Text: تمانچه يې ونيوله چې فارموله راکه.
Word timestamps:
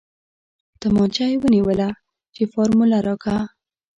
تمانچه 0.81 1.25
يې 1.31 1.35
ونيوله 1.41 1.89
چې 2.35 2.43
فارموله 2.51 2.99
راکه. 3.07 3.35